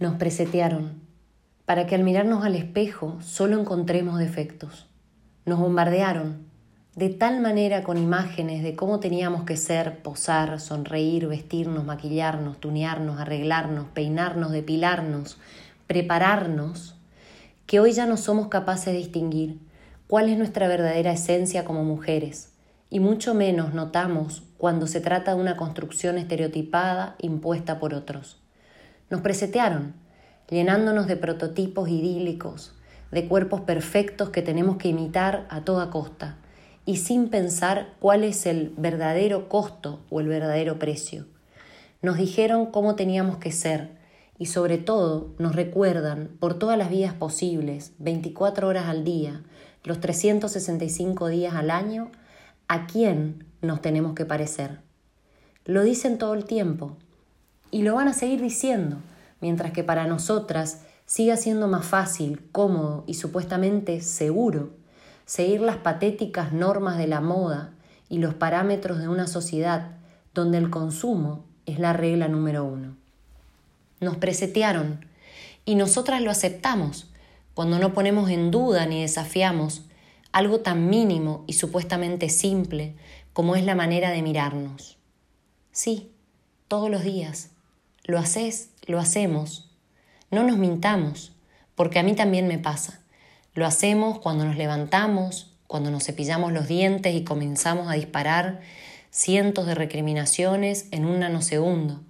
[0.00, 0.98] Nos presetearon
[1.66, 4.88] para que al mirarnos al espejo solo encontremos defectos.
[5.44, 6.46] Nos bombardearon
[6.96, 13.20] de tal manera con imágenes de cómo teníamos que ser, posar, sonreír, vestirnos, maquillarnos, tunearnos,
[13.20, 15.36] arreglarnos, peinarnos, depilarnos,
[15.86, 16.96] prepararnos,
[17.66, 19.58] que hoy ya no somos capaces de distinguir
[20.06, 22.54] cuál es nuestra verdadera esencia como mujeres,
[22.88, 28.39] y mucho menos notamos cuando se trata de una construcción estereotipada impuesta por otros.
[29.10, 29.94] Nos presetearon,
[30.48, 32.74] llenándonos de prototipos idílicos,
[33.10, 36.36] de cuerpos perfectos que tenemos que imitar a toda costa,
[36.86, 41.26] y sin pensar cuál es el verdadero costo o el verdadero precio.
[42.02, 43.98] Nos dijeron cómo teníamos que ser
[44.38, 49.42] y sobre todo nos recuerdan por todas las vías posibles, 24 horas al día,
[49.84, 52.10] los 365 días al año,
[52.66, 54.78] a quién nos tenemos que parecer.
[55.66, 56.96] Lo dicen todo el tiempo
[57.70, 58.96] y lo van a seguir diciendo,
[59.40, 64.70] mientras que para nosotras siga siendo más fácil, cómodo y supuestamente seguro
[65.24, 67.72] seguir las patéticas normas de la moda
[68.08, 69.92] y los parámetros de una sociedad
[70.34, 72.96] donde el consumo es la regla número uno.
[74.00, 75.04] Nos presetearon
[75.64, 77.10] y nosotras lo aceptamos
[77.54, 79.82] cuando no ponemos en duda ni desafiamos
[80.32, 82.96] algo tan mínimo y supuestamente simple
[83.32, 84.98] como es la manera de mirarnos.
[85.72, 86.10] Sí,
[86.68, 87.49] todos los días,
[88.10, 89.70] lo haces, lo hacemos.
[90.30, 91.32] No nos mintamos,
[91.74, 93.00] porque a mí también me pasa.
[93.54, 98.60] Lo hacemos cuando nos levantamos, cuando nos cepillamos los dientes y comenzamos a disparar
[99.10, 102.02] cientos de recriminaciones en un nanosegundo,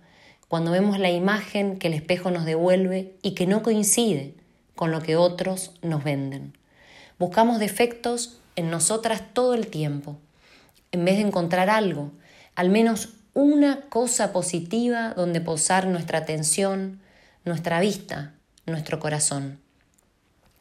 [0.48, 4.34] cuando vemos la imagen que el espejo nos devuelve y que no coincide
[4.74, 6.56] con lo que otros nos venden.
[7.18, 10.18] Buscamos defectos en nosotras todo el tiempo,
[10.92, 12.12] en vez de encontrar algo,
[12.54, 13.10] al menos
[13.40, 17.00] una cosa positiva donde posar nuestra atención,
[17.46, 18.34] nuestra vista,
[18.66, 19.58] nuestro corazón.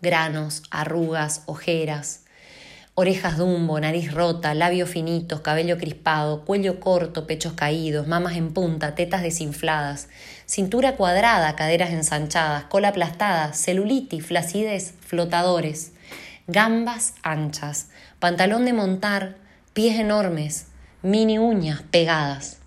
[0.02, 2.22] Granos, arrugas, ojeras,
[2.96, 8.96] orejas dumbo, nariz rota, labios finitos, cabello crispado, cuello corto, pechos caídos, mamas en punta,
[8.96, 10.08] tetas desinfladas,
[10.46, 15.92] cintura cuadrada, caderas ensanchadas, cola aplastada, celulitis, flacidez, flotadores,
[16.48, 17.90] gambas anchas,
[18.20, 19.36] pantalón de montar,
[19.74, 20.68] pies enormes,
[21.02, 22.59] mini uñas pegadas.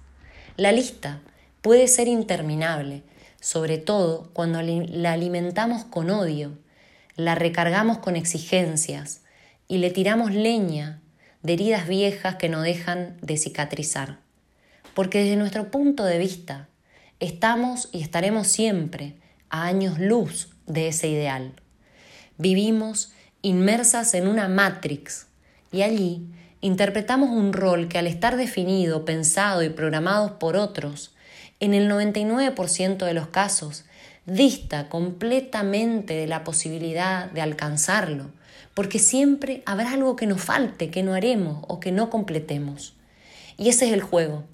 [0.62, 1.18] La lista
[1.60, 3.02] puede ser interminable,
[3.40, 6.56] sobre todo cuando la alimentamos con odio,
[7.16, 9.22] la recargamos con exigencias
[9.66, 11.02] y le tiramos leña
[11.42, 14.20] de heridas viejas que no dejan de cicatrizar.
[14.94, 16.68] Porque desde nuestro punto de vista,
[17.18, 19.16] estamos y estaremos siempre
[19.50, 21.54] a años luz de ese ideal.
[22.38, 23.12] Vivimos
[23.42, 25.26] inmersas en una matrix
[25.72, 26.28] y allí
[26.62, 31.12] interpretamos un rol que al estar definido, pensado y programado por otros,
[31.60, 33.84] en el 99% de los casos,
[34.24, 38.30] dista completamente de la posibilidad de alcanzarlo,
[38.74, 42.94] porque siempre habrá algo que nos falte, que no haremos o que no completemos.
[43.58, 44.44] Y ese es el juego,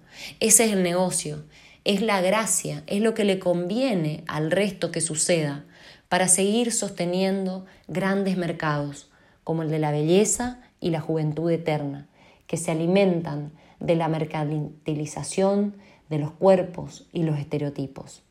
[0.40, 1.44] ese es el negocio,
[1.84, 5.64] es la gracia, es lo que le conviene al resto que suceda
[6.08, 9.08] para seguir sosteniendo grandes mercados
[9.44, 12.08] como el de la belleza y la juventud eterna,
[12.46, 15.74] que se alimentan de la mercantilización
[16.08, 18.22] de los cuerpos y los estereotipos.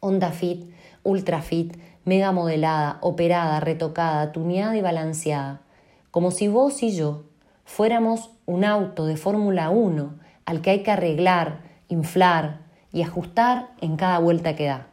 [0.00, 0.70] Onda fit,
[1.02, 5.62] ultra fit, mega modelada, operada, retocada, tuneada y balanceada,
[6.10, 7.24] como si vos y yo
[7.64, 10.14] fuéramos un auto de Fórmula 1
[10.44, 12.60] al que hay que arreglar, inflar
[12.92, 14.88] y ajustar en cada vuelta que da.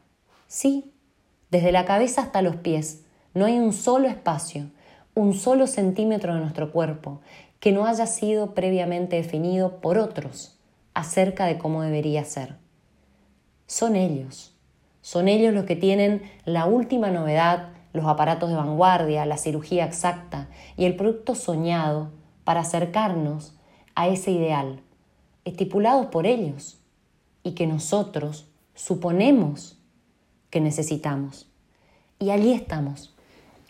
[0.47, 0.91] Sí,
[1.51, 3.03] desde la cabeza hasta los pies,
[3.33, 4.71] no hay un solo espacio
[5.15, 7.21] un solo centímetro de nuestro cuerpo
[7.59, 10.59] que no haya sido previamente definido por otros
[10.93, 12.57] acerca de cómo debería ser.
[13.67, 14.55] Son ellos,
[15.01, 20.49] son ellos los que tienen la última novedad, los aparatos de vanguardia, la cirugía exacta
[20.77, 22.11] y el producto soñado
[22.43, 23.55] para acercarnos
[23.95, 24.81] a ese ideal,
[25.45, 26.79] estipulado por ellos
[27.43, 29.77] y que nosotros suponemos
[30.49, 31.49] que necesitamos.
[32.19, 33.12] Y allí estamos,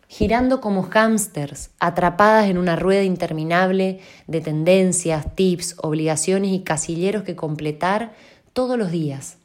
[0.08, 7.36] girando como hámsters, atrapadas en una rueda interminable de tendencias, tips, obligaciones y casilleros que
[7.36, 8.14] completar
[8.54, 9.38] todos los días,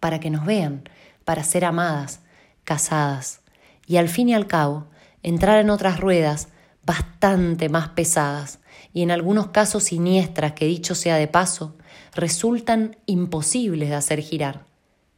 [0.00, 0.88] para que nos vean,
[1.24, 2.20] para ser amadas,
[2.64, 3.40] casadas,
[3.86, 4.86] y al fin y al cabo
[5.22, 6.48] entrar en otras ruedas
[6.84, 8.60] bastante más pesadas
[8.92, 11.76] y en algunos casos siniestras que dicho sea de paso,
[12.14, 14.66] resultan imposibles de hacer girar.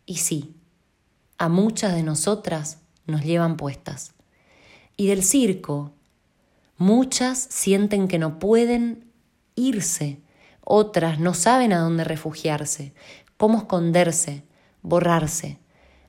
[0.07, 0.57] Y sí,
[1.37, 4.16] a muchas de nosotras nos llevan puestas
[4.97, 5.93] y del circo.
[6.79, 9.05] Muchas sienten que no pueden
[9.55, 10.21] irse,
[10.63, 12.93] otras no saben a dónde refugiarse,
[13.37, 14.43] cómo esconderse,
[14.83, 15.59] borrarse,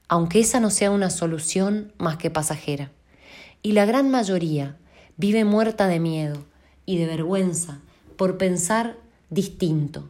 [0.08, 2.92] aunque esa no sea una solución más que pasajera.
[3.62, 4.78] Y la gran mayoría
[5.18, 6.46] vive muerta de miedo
[6.86, 7.80] y de vergüenza
[8.16, 8.98] por pensar
[9.30, 10.10] distinto,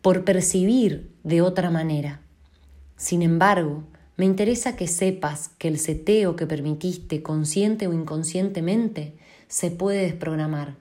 [0.00, 2.20] por percibir de otra manera.
[2.96, 3.84] Sin embargo,
[4.22, 9.16] me interesa que sepas que el seteo que permitiste, consciente o inconscientemente,
[9.48, 10.76] se puede desprogramar.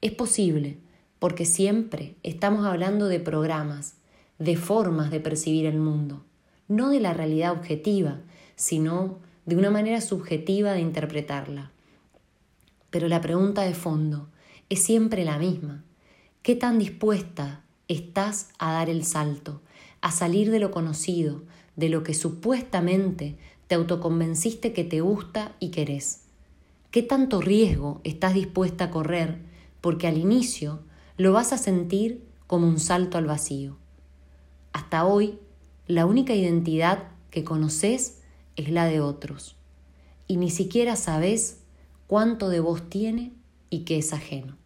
[0.00, 0.76] Es posible,
[1.20, 3.94] porque siempre estamos hablando de programas,
[4.40, 6.24] de formas de percibir el mundo,
[6.66, 8.18] no de la realidad objetiva,
[8.56, 11.70] sino de una manera subjetiva de interpretarla.
[12.90, 14.30] Pero la pregunta de fondo
[14.68, 15.84] es siempre la misma.
[16.42, 19.62] ¿Qué tan dispuesta estás a dar el salto,
[20.00, 21.44] a salir de lo conocido,
[21.80, 23.36] de lo que supuestamente
[23.66, 26.26] te autoconvenciste que te gusta y querés?
[26.90, 29.38] ¿Qué tanto riesgo estás dispuesta a correr
[29.80, 30.80] porque al inicio
[31.16, 33.78] lo vas a sentir como un salto al vacío?
[34.72, 35.38] Hasta hoy,
[35.86, 38.20] la única identidad que conoces
[38.56, 39.56] es la de otros,
[40.26, 41.60] y ni siquiera sabes
[42.06, 43.32] cuánto de vos tiene
[43.70, 44.59] y qué es ajeno.